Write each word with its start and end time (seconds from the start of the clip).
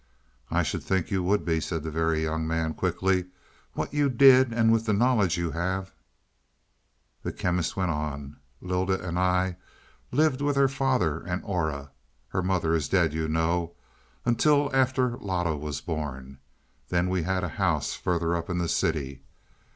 "I 0.49 0.63
should 0.63 0.81
think 0.81 1.11
you 1.11 1.21
would 1.21 1.45
be," 1.45 1.59
said 1.59 1.83
the 1.83 1.91
Very 1.91 2.23
Young 2.23 2.47
Man 2.47 2.73
quickly. 2.73 3.25
"What 3.73 3.93
you 3.93 4.09
did, 4.09 4.51
and 4.51 4.71
with 4.73 4.87
the 4.87 4.93
knowledge 4.93 5.37
you 5.37 5.51
have." 5.51 5.93
The 7.21 7.31
Chemist 7.31 7.77
went 7.77 7.91
on. 7.91 8.37
"Lylda 8.61 8.99
and 9.07 9.19
I 9.19 9.57
lived 10.11 10.41
with 10.41 10.55
her 10.55 10.67
father 10.67 11.19
and 11.19 11.43
Aura 11.45 11.91
her 12.29 12.41
mother 12.41 12.73
is 12.73 12.89
dead 12.89 13.13
you 13.13 13.27
know 13.27 13.75
until 14.25 14.75
after 14.75 15.17
Loto 15.17 15.55
was 15.55 15.81
born. 15.81 16.39
Then 16.89 17.07
we 17.07 17.21
had 17.21 17.43
a 17.43 17.47
house 17.61 17.93
further 17.93 18.35
up 18.35 18.49
in 18.49 18.57
the 18.57 18.67
city. 18.69 19.21